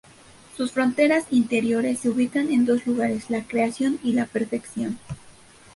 [0.57, 4.97] Sus fronteras interiores se ubican en dos lugares, la creación y la perfección.